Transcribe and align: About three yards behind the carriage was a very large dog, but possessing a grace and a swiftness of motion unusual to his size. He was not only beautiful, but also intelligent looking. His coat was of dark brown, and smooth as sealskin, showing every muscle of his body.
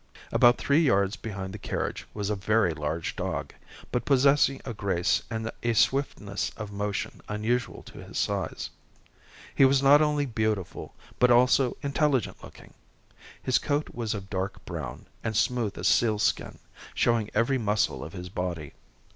About 0.31 0.57
three 0.57 0.79
yards 0.81 1.15
behind 1.15 1.53
the 1.53 1.59
carriage 1.59 2.07
was 2.11 2.31
a 2.31 2.35
very 2.35 2.73
large 2.73 3.15
dog, 3.15 3.53
but 3.91 4.03
possessing 4.03 4.59
a 4.65 4.73
grace 4.73 5.21
and 5.29 5.51
a 5.61 5.73
swiftness 5.73 6.49
of 6.57 6.71
motion 6.71 7.21
unusual 7.29 7.83
to 7.83 8.03
his 8.03 8.17
size. 8.17 8.71
He 9.53 9.63
was 9.63 9.83
not 9.83 10.01
only 10.01 10.25
beautiful, 10.25 10.95
but 11.19 11.29
also 11.29 11.77
intelligent 11.83 12.43
looking. 12.43 12.73
His 13.43 13.59
coat 13.59 13.89
was 13.93 14.15
of 14.15 14.27
dark 14.27 14.65
brown, 14.65 15.05
and 15.23 15.37
smooth 15.37 15.77
as 15.77 15.87
sealskin, 15.87 16.57
showing 16.95 17.29
every 17.35 17.59
muscle 17.59 18.03
of 18.03 18.13
his 18.13 18.29
body. 18.29 18.73